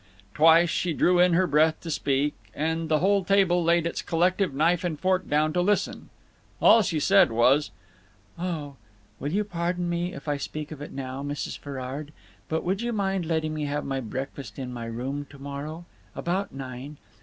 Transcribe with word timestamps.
Twice 0.33 0.71
she 0.71 0.93
drew 0.93 1.19
in 1.19 1.33
her 1.33 1.45
breath 1.45 1.79
to 1.81 1.91
speak, 1.91 2.33
and 2.55 2.89
the 2.89 2.97
whole 2.97 3.23
table 3.23 3.63
laid 3.63 3.85
its 3.85 4.01
collective 4.01 4.51
knife 4.51 4.83
and 4.83 4.99
fork 4.99 5.29
down 5.29 5.53
to 5.53 5.61
listen. 5.61 6.09
All 6.59 6.81
she 6.81 6.99
said 6.99 7.31
was: 7.31 7.69
"Oh, 8.39 8.77
will 9.19 9.31
you 9.31 9.43
pardon 9.43 9.87
me 9.87 10.15
if 10.15 10.27
I 10.27 10.37
speak 10.37 10.71
of 10.71 10.81
it 10.81 10.91
now, 10.91 11.21
Mrs. 11.21 11.55
Ferrard, 11.55 12.11
but 12.49 12.63
would 12.63 12.81
you 12.81 12.91
mind 12.91 13.27
letting 13.27 13.53
me 13.53 13.65
have 13.65 13.85
my 13.85 13.99
breakfast 13.99 14.57
in 14.57 14.73
my 14.73 14.85
room 14.87 15.27
to 15.29 15.37
morrow? 15.37 15.85
About 16.15 16.51
nine? 16.51 16.97